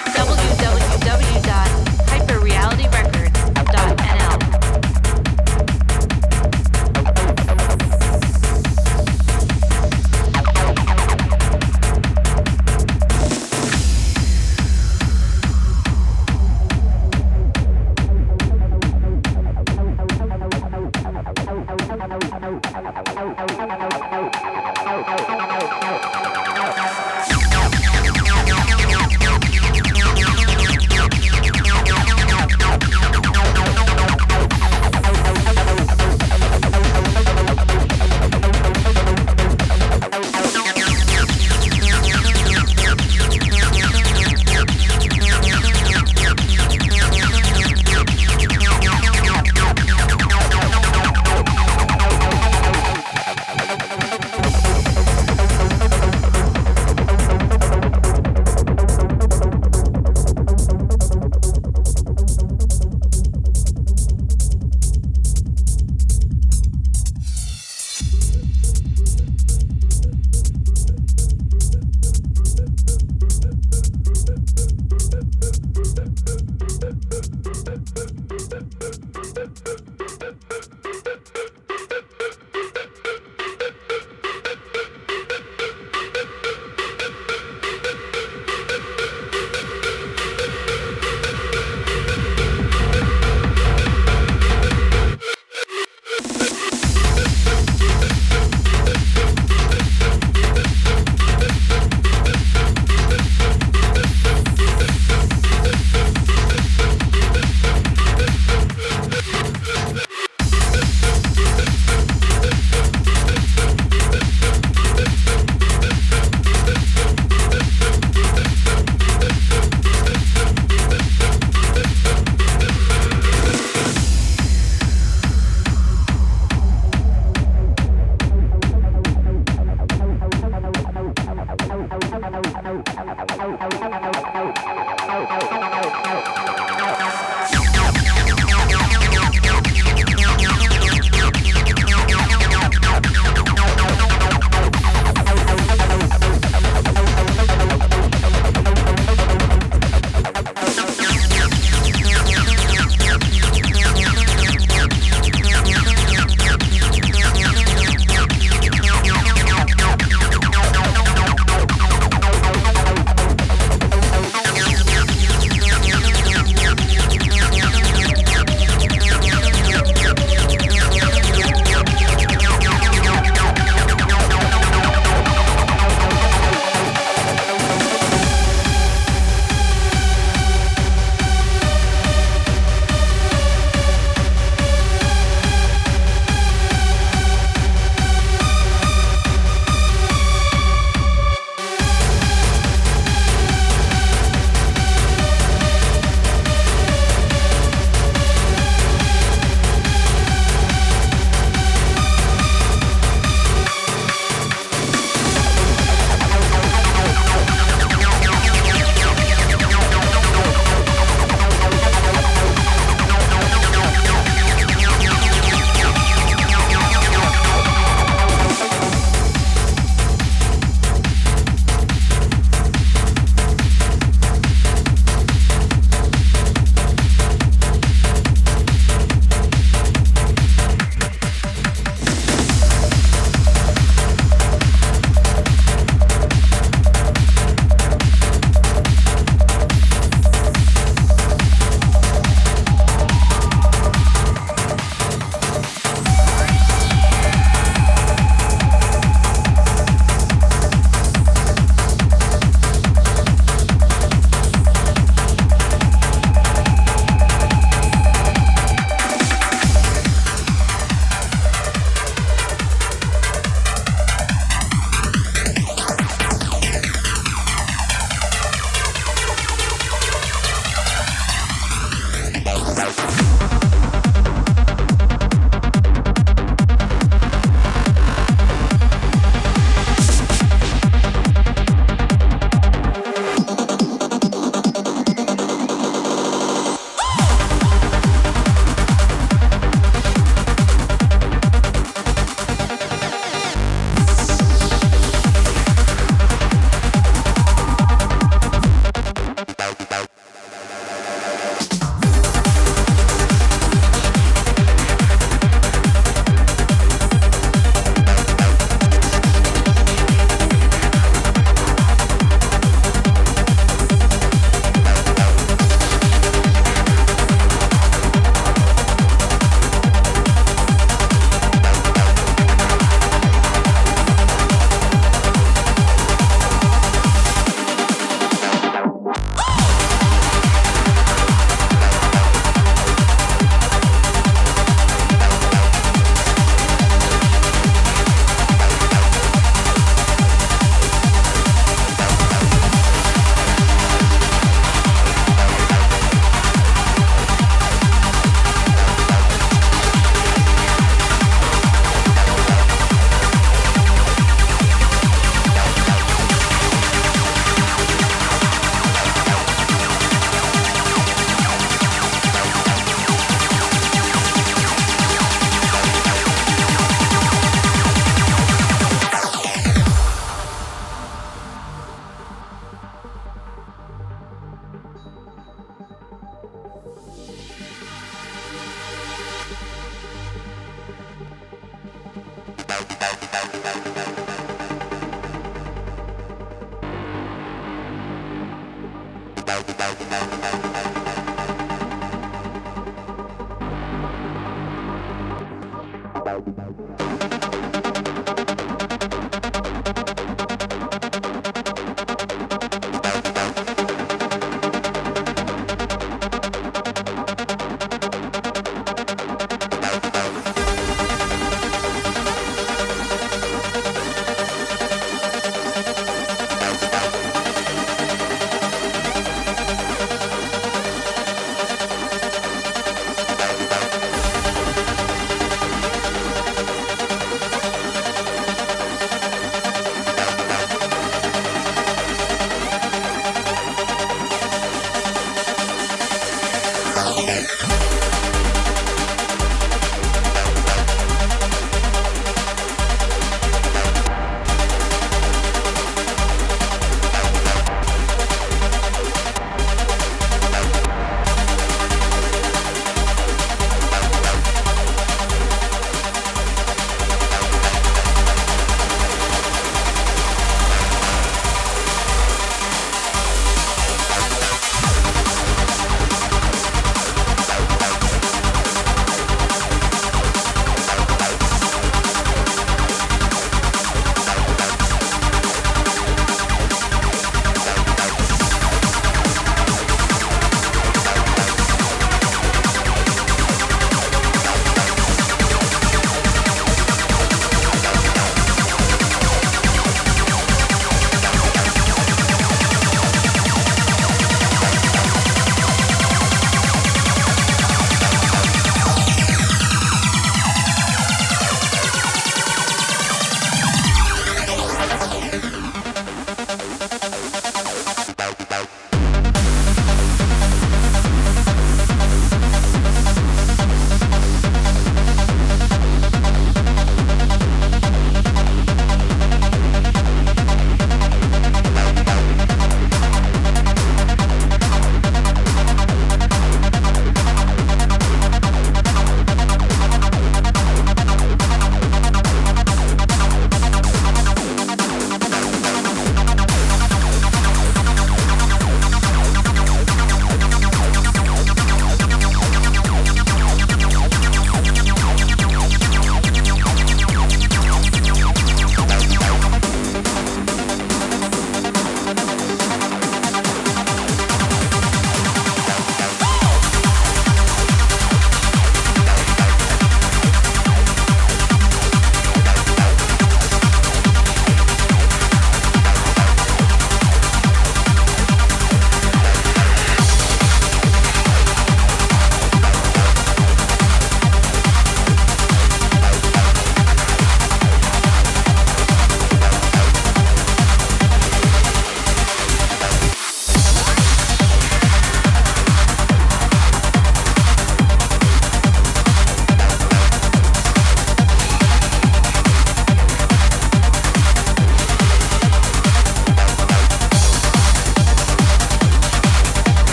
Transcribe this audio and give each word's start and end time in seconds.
Musik 396.28 397.07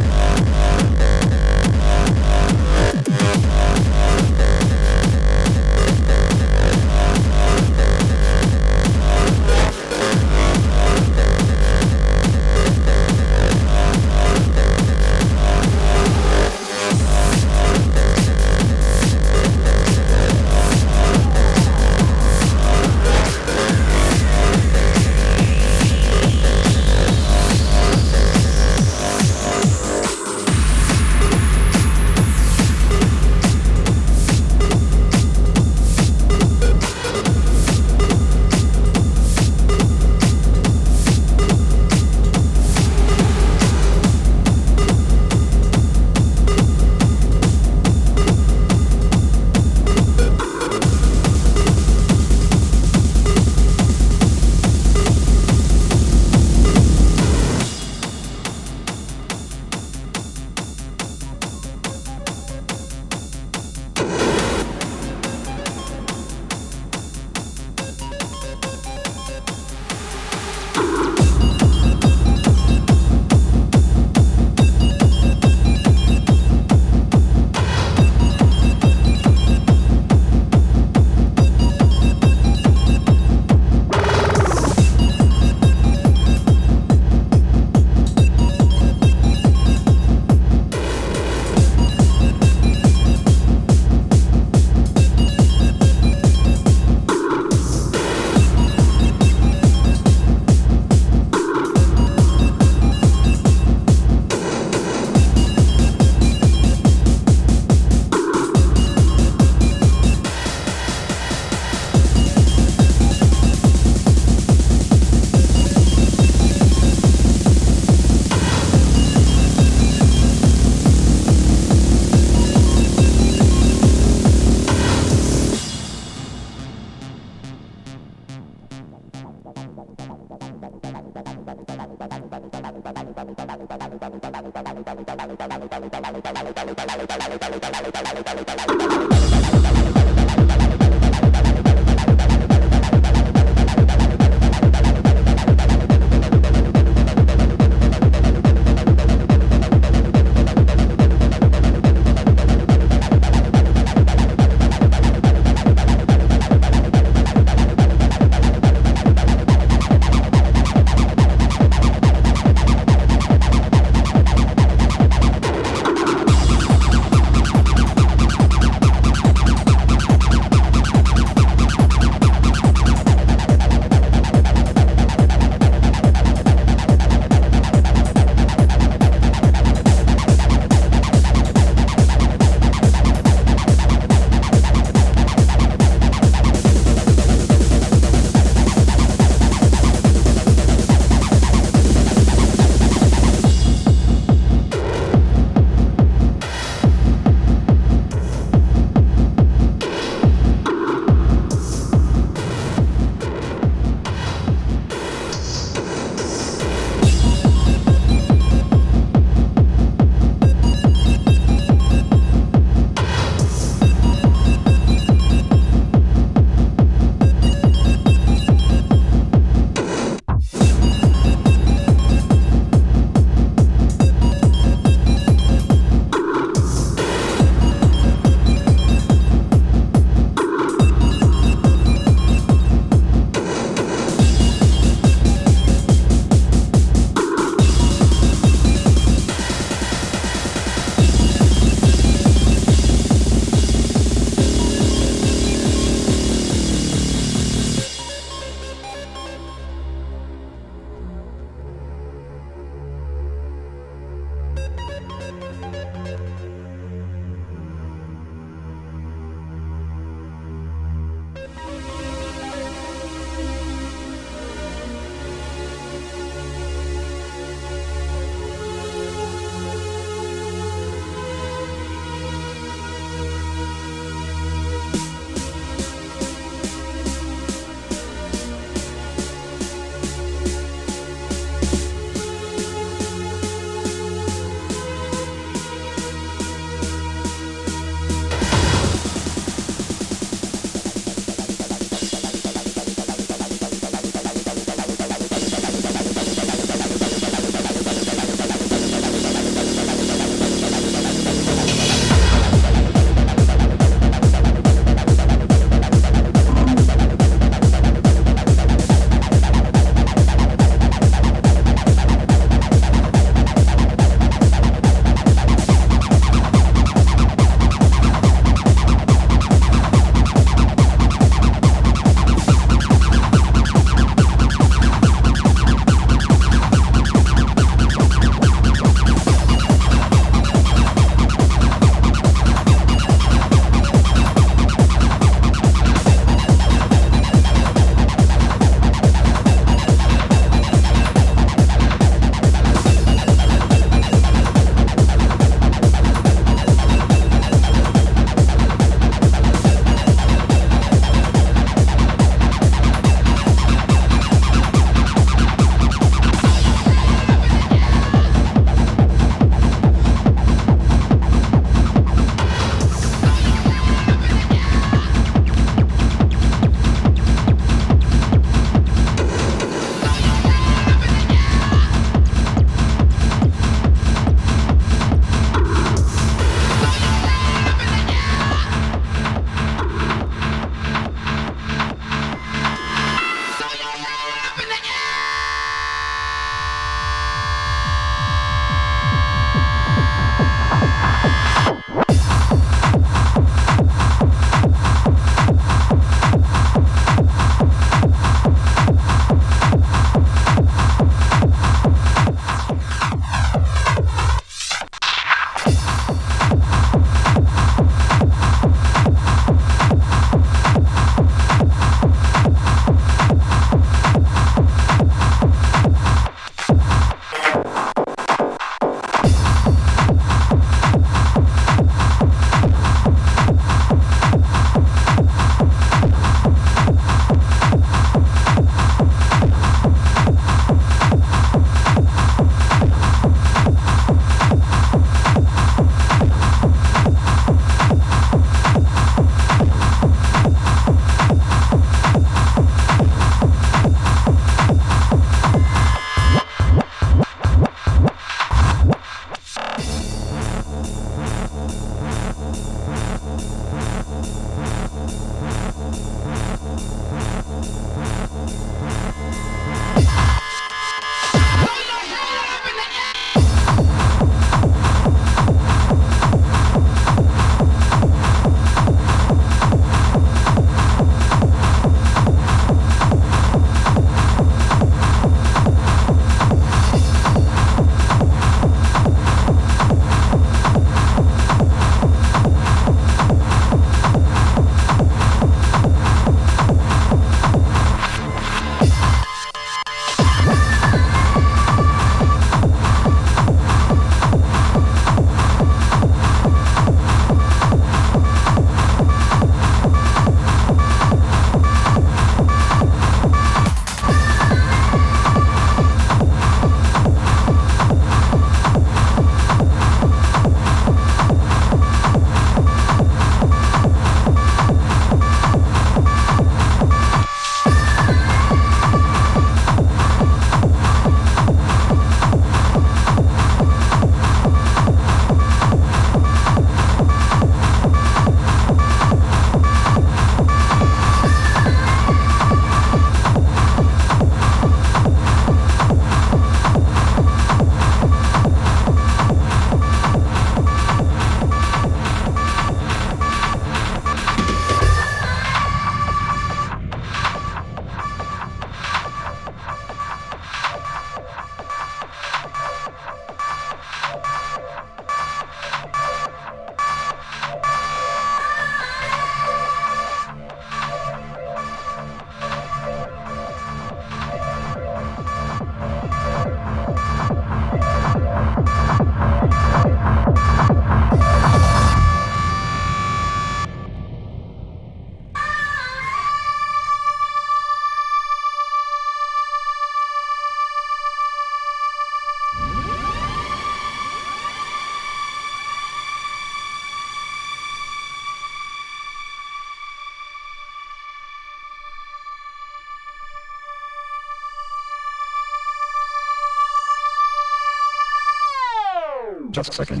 Just 599.61 599.73
a 599.73 599.85
second. 599.85 600.00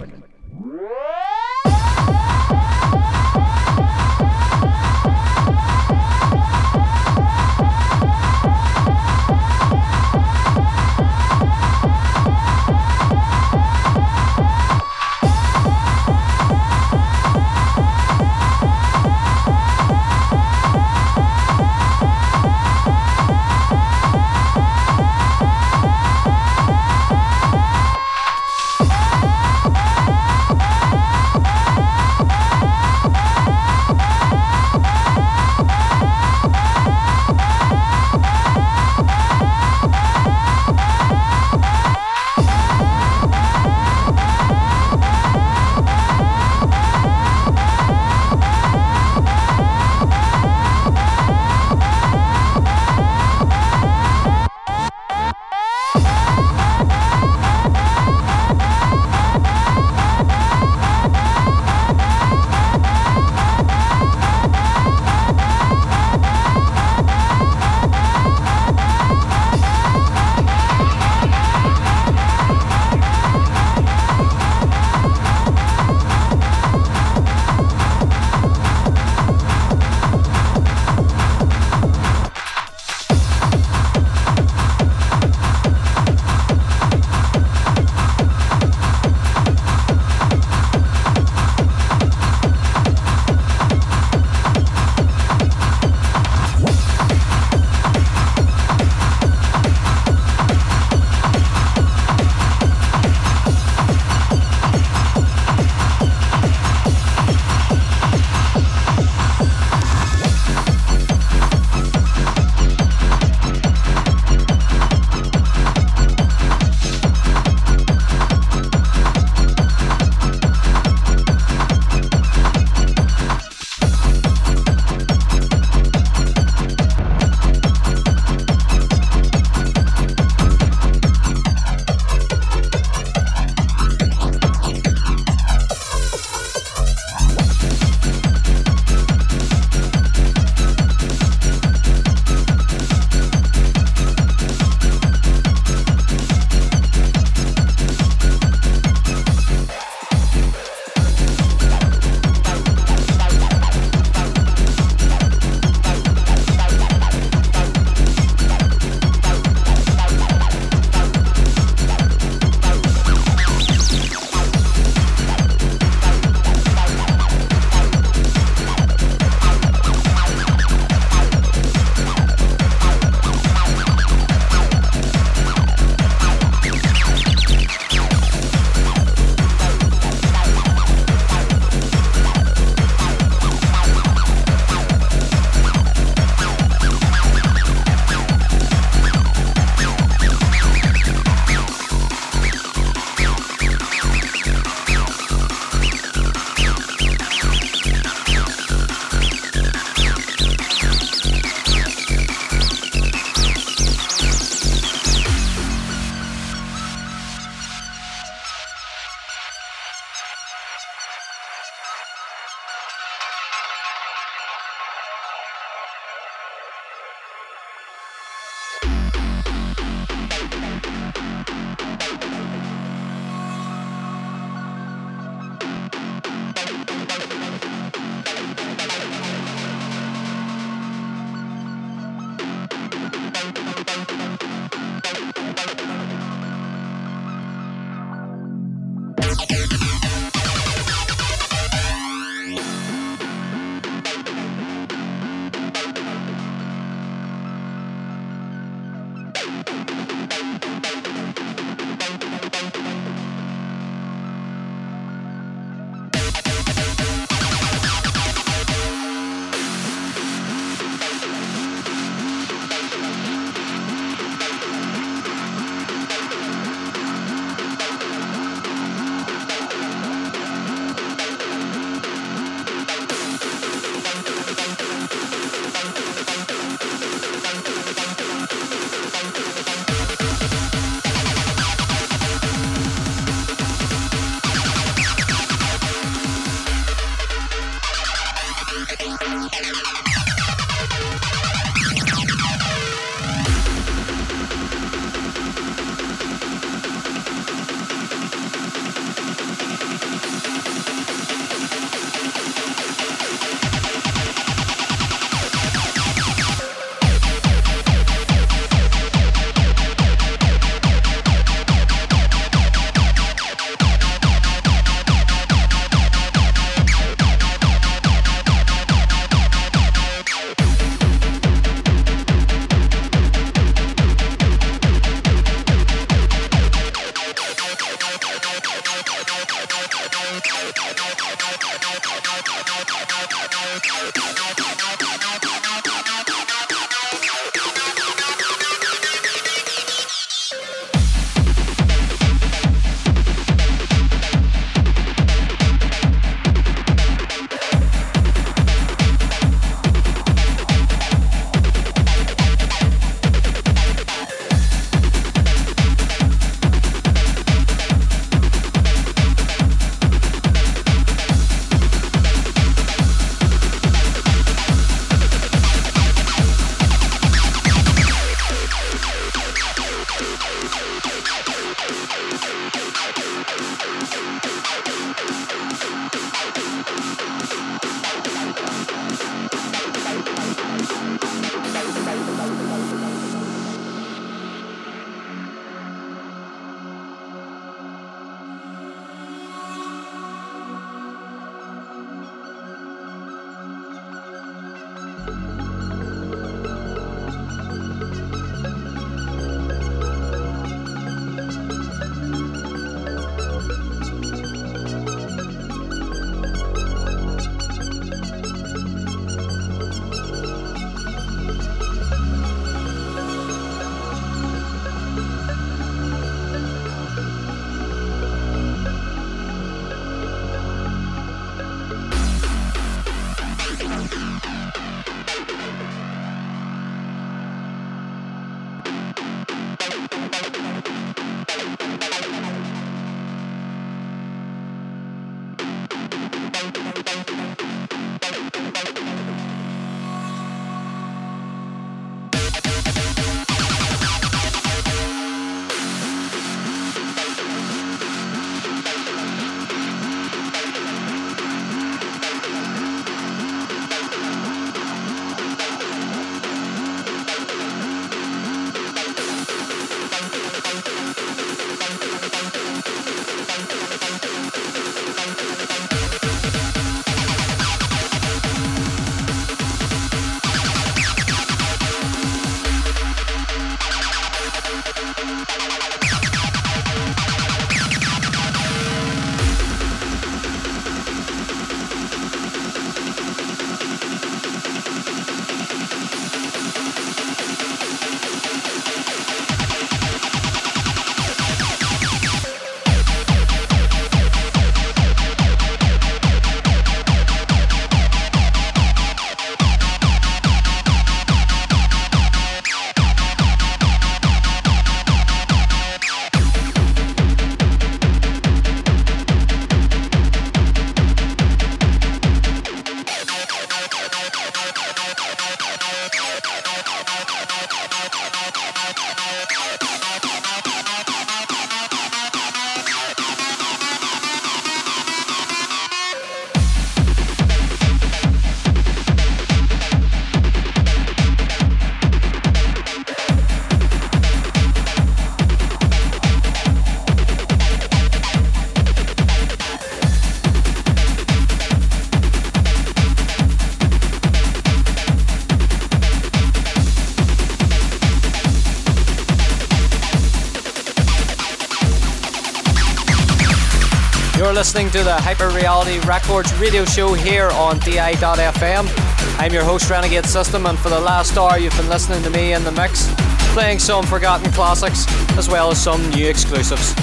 To 554.91 555.03
the 555.05 555.13
Hyper 555.13 555.47
Reality 555.49 555.99
Records 555.99 556.53
radio 556.55 556.83
show 556.83 557.13
here 557.13 557.49
on 557.51 557.79
DI.FM. 557.79 559.39
I'm 559.39 559.53
your 559.53 559.63
host, 559.63 559.89
Renegade 559.89 560.25
System, 560.25 560.65
and 560.65 560.77
for 560.77 560.89
the 560.89 560.99
last 560.99 561.37
hour, 561.37 561.57
you've 561.57 561.75
been 561.77 561.87
listening 561.87 562.21
to 562.23 562.29
me 562.29 562.51
in 562.51 562.65
the 562.65 562.73
mix, 562.73 563.07
playing 563.53 563.79
some 563.79 564.05
forgotten 564.05 564.51
classics 564.51 565.05
as 565.37 565.47
well 565.47 565.71
as 565.71 565.81
some 565.81 566.09
new 566.09 566.27
exclusives. 566.27 566.93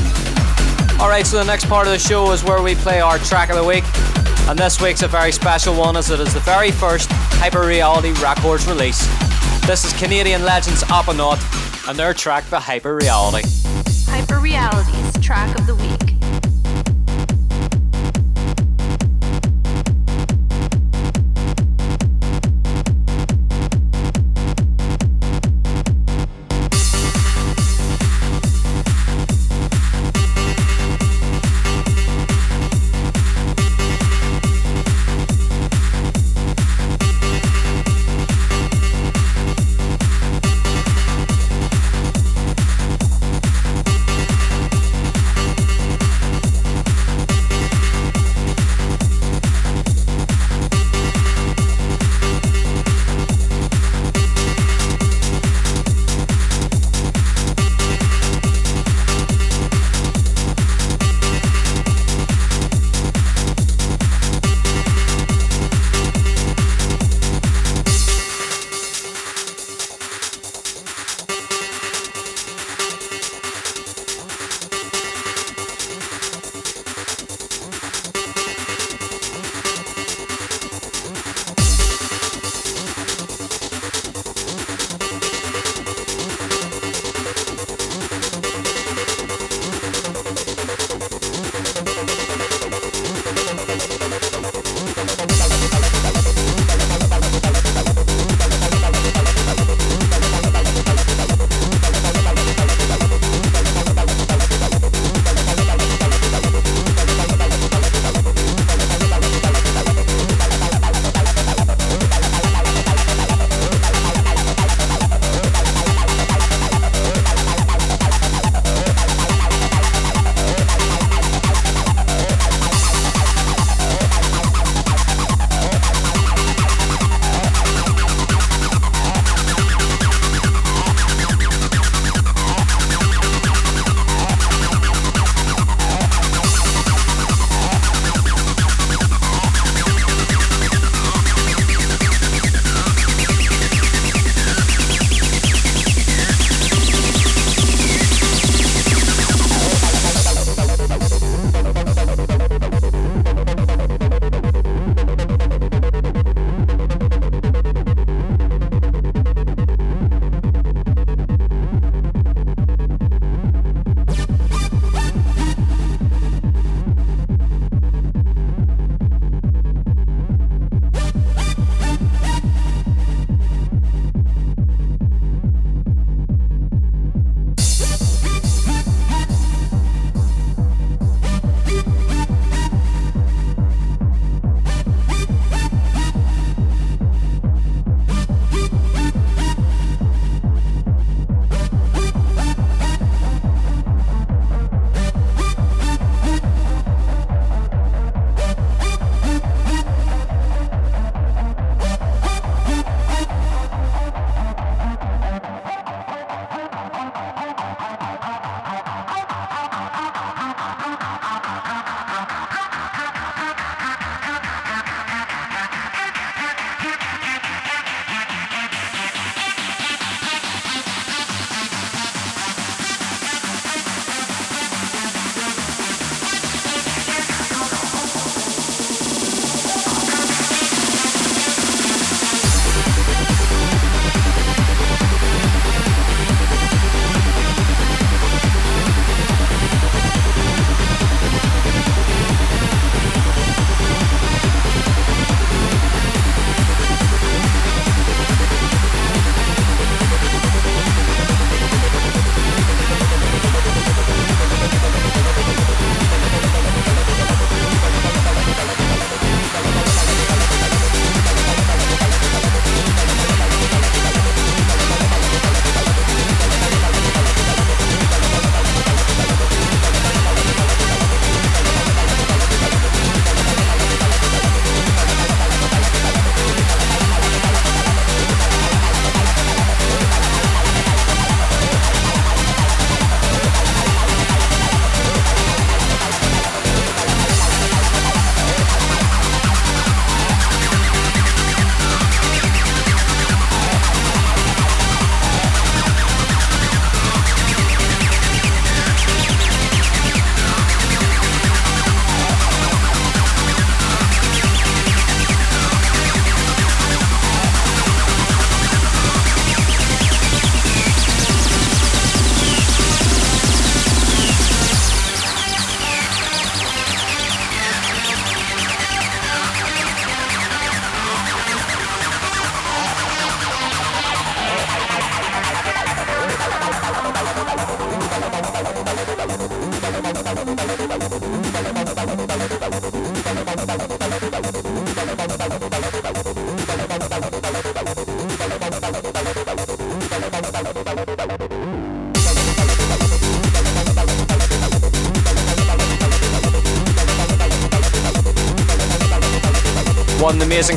Alright, 1.01 1.27
so 1.27 1.39
the 1.39 1.45
next 1.47 1.67
part 1.67 1.87
of 1.87 1.95
the 1.95 1.99
show 1.99 2.31
is 2.33 2.45
where 2.45 2.63
we 2.63 2.75
play 2.75 3.01
our 3.01 3.19
track 3.21 3.49
of 3.49 3.57
the 3.57 3.65
week, 3.65 3.85
and 4.49 4.59
this 4.59 4.83
week's 4.83 5.01
a 5.01 5.09
very 5.09 5.33
special 5.33 5.75
one 5.75 5.97
as 5.97 6.11
it 6.11 6.21
is 6.21 6.35
the 6.35 6.41
very 6.41 6.71
first 6.71 7.09
Hyper 7.11 7.67
Reality 7.67 8.13
Records 8.21 8.67
release. 8.67 9.07
This 9.67 9.87
is 9.87 9.99
Canadian 9.99 10.45
legends 10.45 10.83
Opanaut 10.85 11.39
and 11.89 11.99
their 11.99 12.13
track, 12.13 12.45
The 12.51 12.61
Hyper 12.61 12.97
Reality. 12.97 13.49
Hyper 14.09 14.41
Reality's 14.41 15.19
track 15.25 15.59
of 15.59 15.67
the 15.67 15.75
week. 15.75 16.08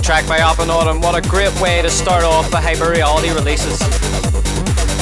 Amazing 0.01 0.25
track 0.25 0.27
by 0.27 0.39
and 0.89 1.01
what 1.01 1.15
a 1.15 1.21
great 1.29 1.53
way 1.61 1.81
to 1.81 1.89
start 1.89 2.23
off 2.23 2.51
the 2.51 2.57
Hyper 2.57 2.91
Reality 2.91 3.31
releases. 3.31 3.79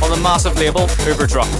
on 0.00 0.10
the 0.10 0.20
massive 0.22 0.56
label 0.56 0.86
Überdruck. 1.02 1.50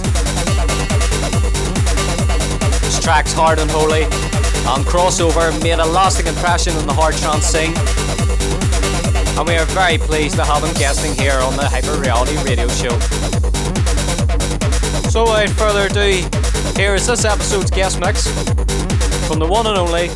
His 2.81 2.97
tracks 3.01 3.33
Hard 3.33 3.59
and 3.59 3.69
Holy 3.71 4.03
and 4.03 4.85
Crossover 4.85 5.51
made 5.61 5.79
a 5.79 5.85
lasting 5.85 6.27
impression 6.27 6.73
on 6.77 6.87
the 6.87 6.93
hard 6.93 7.15
trance 7.15 7.45
scene. 7.45 7.73
And 9.37 9.47
we 9.47 9.55
are 9.55 9.65
very 9.75 9.97
pleased 9.97 10.35
to 10.35 10.45
have 10.45 10.63
him 10.63 10.73
guesting 10.75 11.13
here 11.13 11.39
on 11.39 11.57
the 11.57 11.67
Hyper 11.67 11.99
Reality 11.99 12.37
Radio 12.43 12.69
Show. 12.69 12.97
So 15.09 15.23
without 15.23 15.49
further 15.57 15.87
ado, 15.87 16.23
here 16.79 16.95
is 16.95 17.05
this 17.07 17.25
episode's 17.25 17.69
guest 17.69 17.99
mix 17.99 18.27
from 19.27 19.39
the 19.39 19.47
one 19.47 19.67
and 19.67 19.77
only 19.77 20.09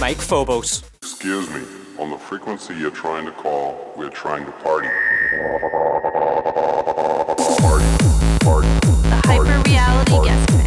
Mike 0.00 0.18
Phobos. 0.18 0.84
Excuse 1.02 1.50
me, 1.50 1.62
on 1.98 2.10
the 2.10 2.18
frequency 2.18 2.72
you're 2.74 2.90
trying 2.92 3.26
to 3.26 3.32
call, 3.32 3.92
we're 3.96 4.10
trying 4.10 4.44
to 4.44 4.52
party. 4.52 4.88
Party, 7.58 7.84
party. 8.44 8.68
The 9.08 9.20
Hyper 9.24 9.68
Reality 9.68 10.28
Guest 10.28 10.57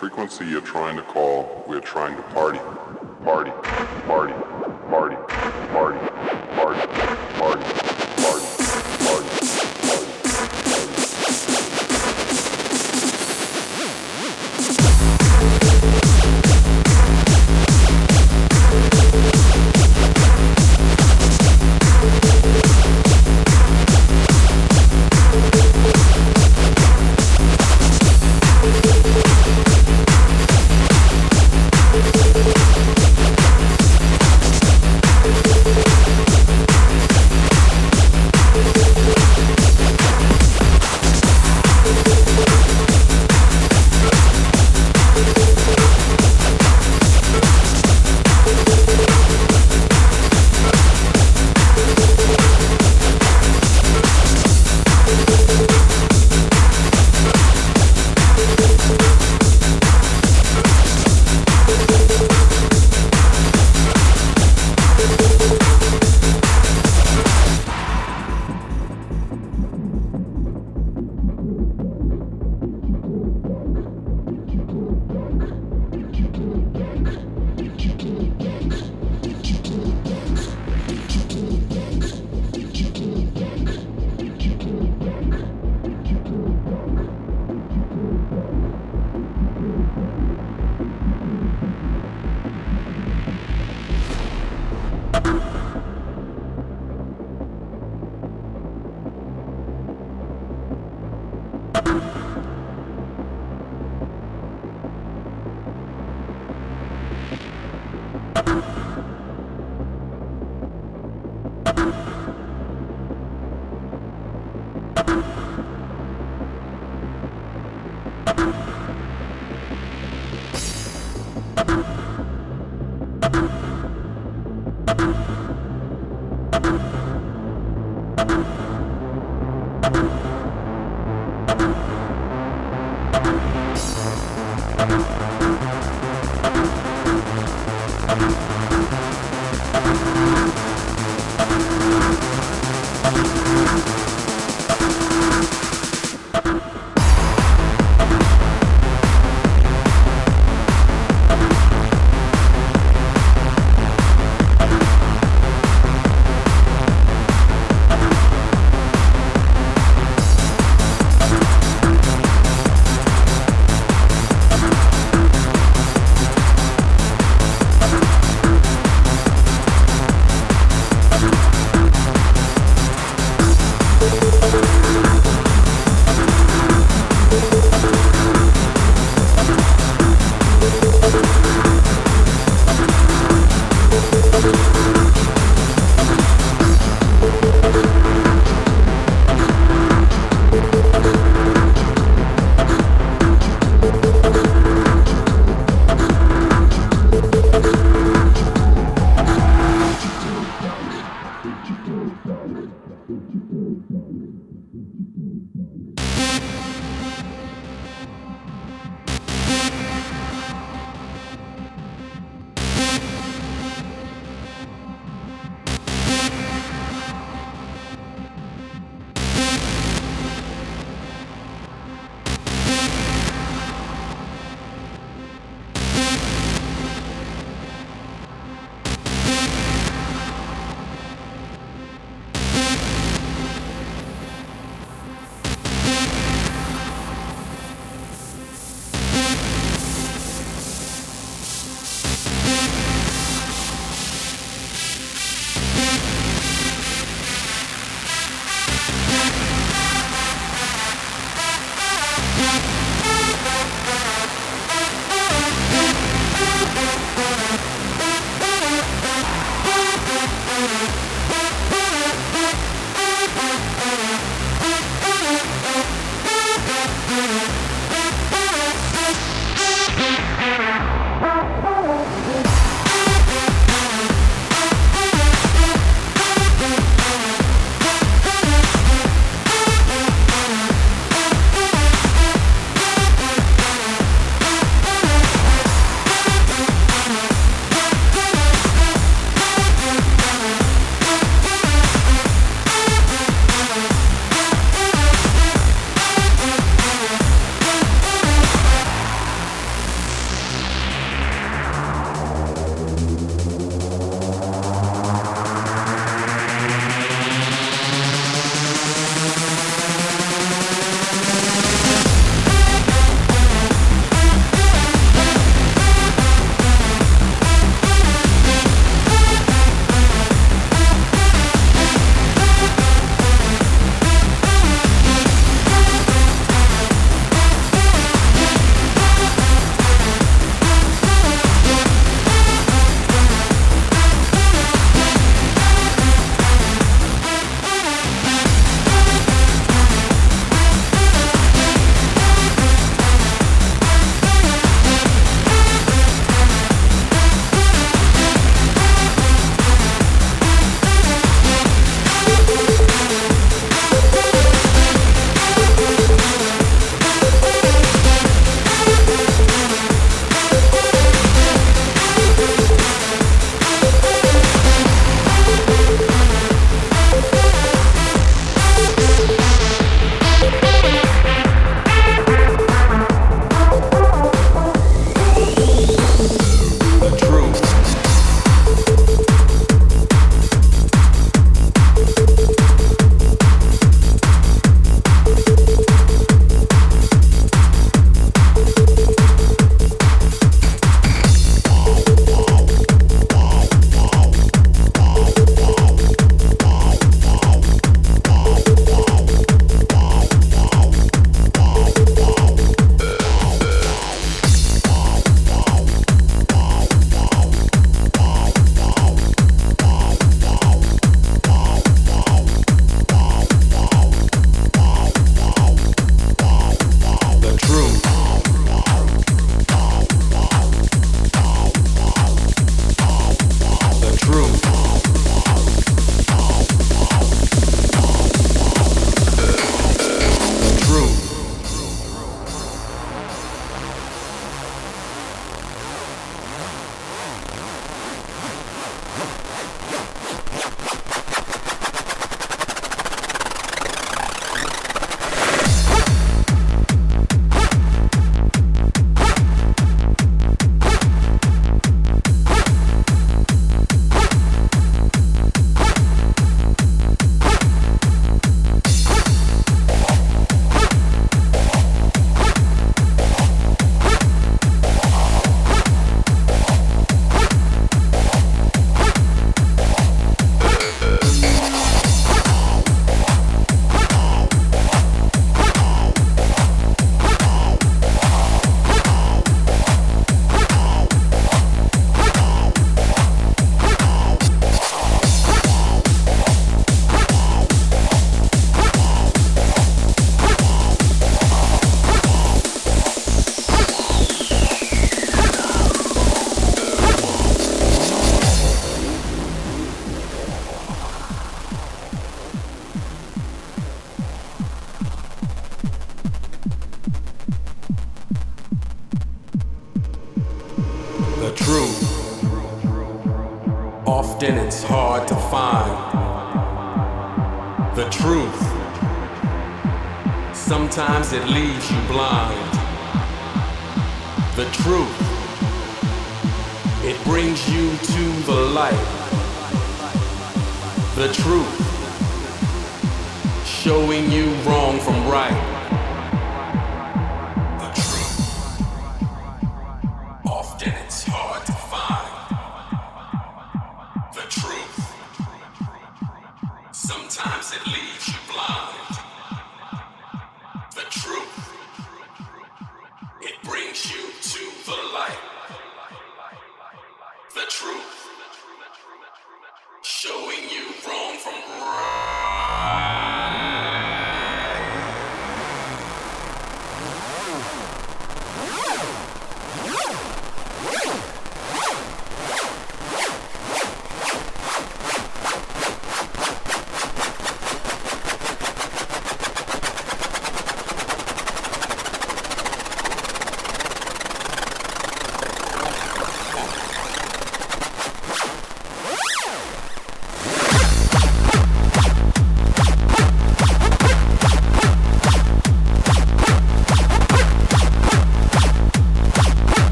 frequency 0.00 0.46
you're 0.46 0.62
trying 0.62 0.96
to 0.96 1.02
call, 1.02 1.62
we're 1.68 1.78
trying 1.78 2.16
to 2.16 2.22
party. 2.32 2.58
Party, 3.22 3.50
party, 4.06 4.32
party, 4.88 5.16
party, 5.68 6.09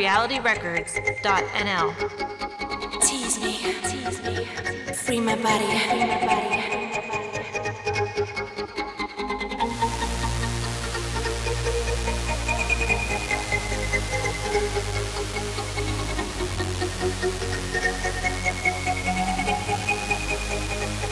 www.hyperrealityrecords.nl. 0.00 1.94
Tease 3.02 3.40
me, 3.40 3.58
tease 3.82 4.22
me, 4.22 4.46
free 4.94 5.20
my 5.20 5.36
body, 5.36 5.66
free 5.78 6.04
my 6.06 6.18
body. 6.24 6.56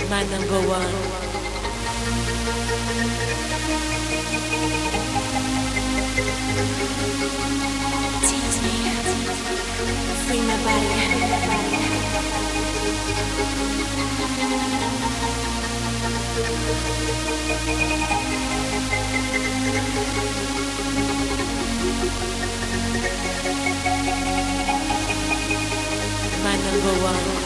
My 0.08 0.22
number 0.24 0.60
one. 0.66 1.17
My 16.38 16.44
number 26.56 26.94
one. 27.02 27.37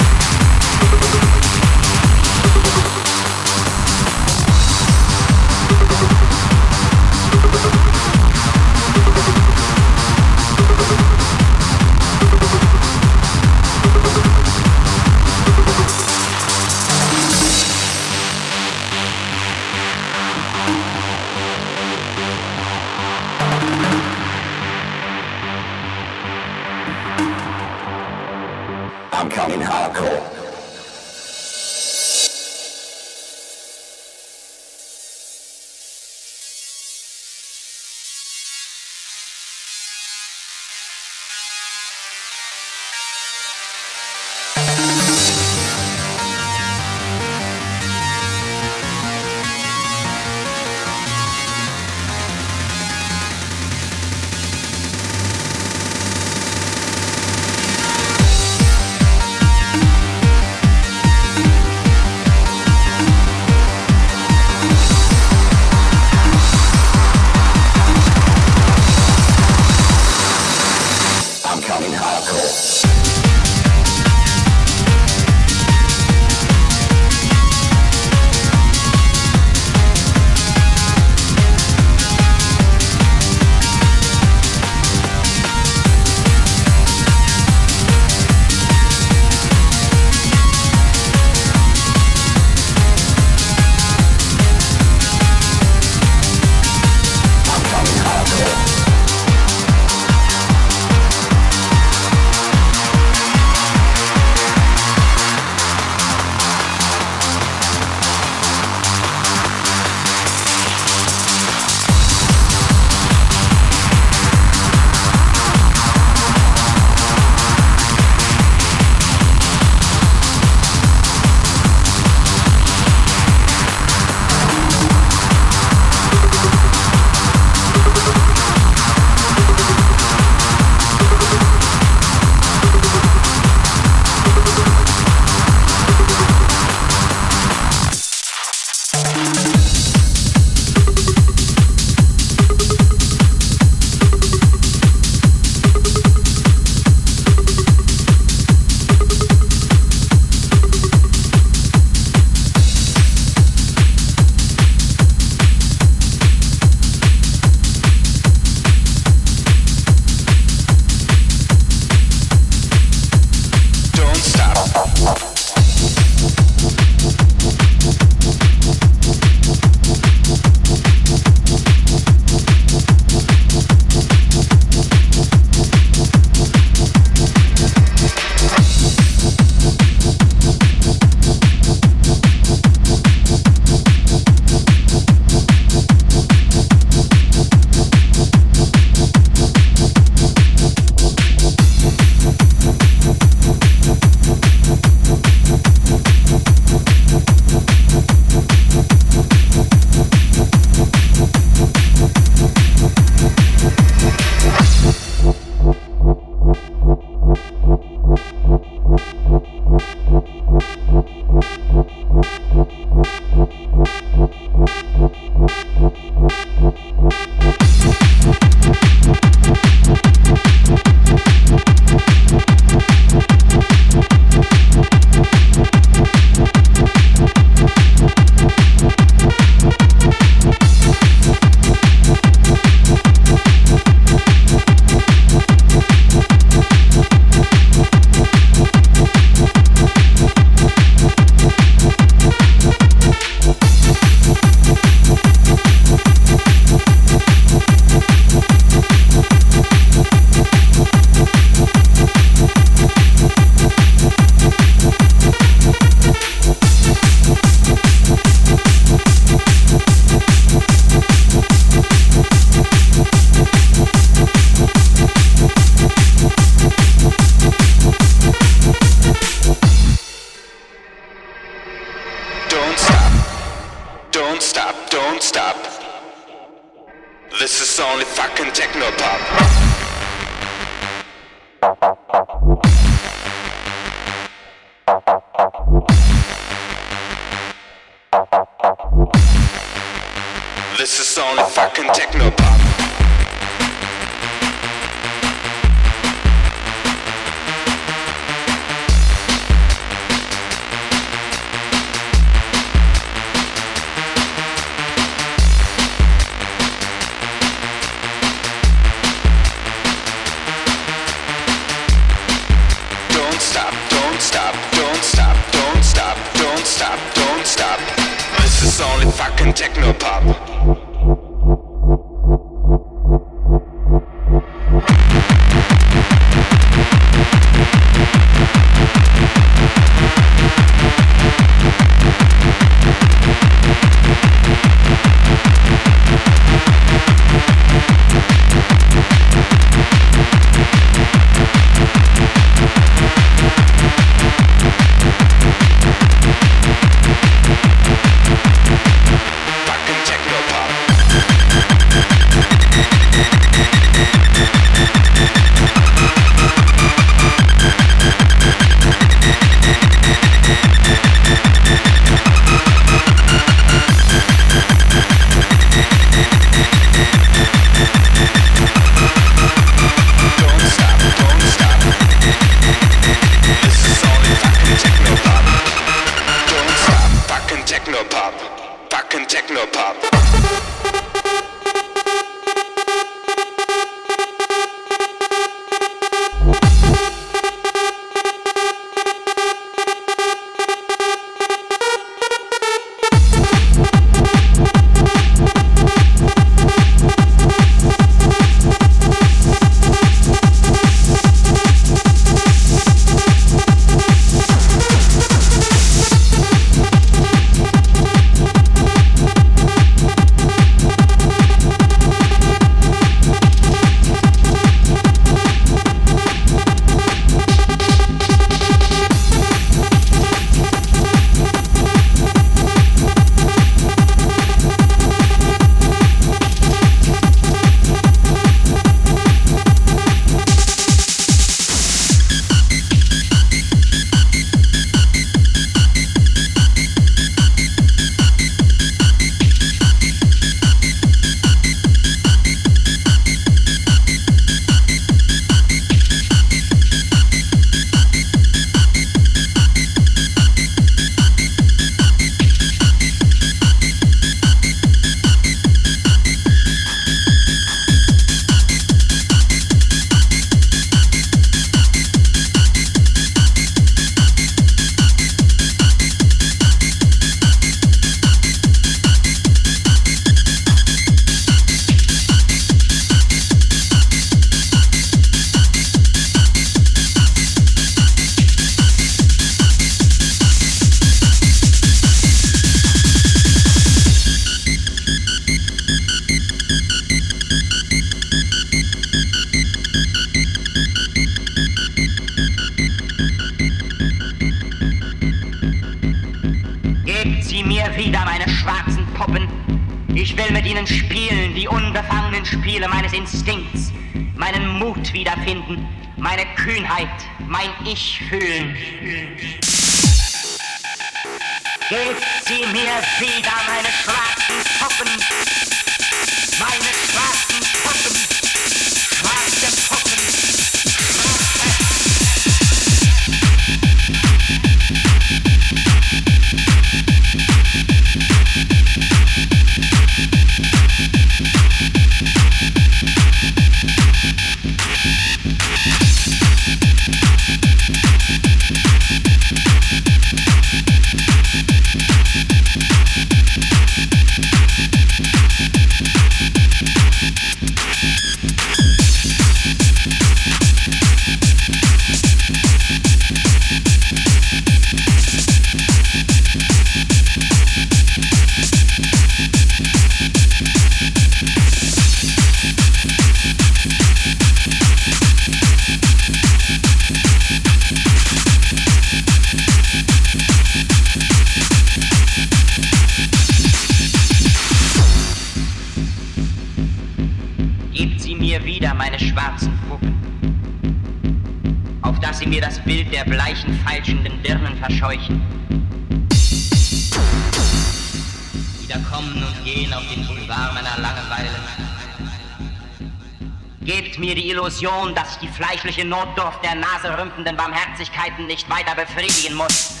Illusion, 594.81 595.13
dass 595.13 595.37
die 595.37 595.47
fleischliche 595.47 596.03
Notdurft 596.05 596.63
der 596.63 596.73
naserümpfenden 596.73 597.55
Barmherzigkeiten 597.55 598.47
nicht 598.47 598.67
weiter 598.67 598.95
befriedigen 598.95 599.55
muss. 599.55 600.00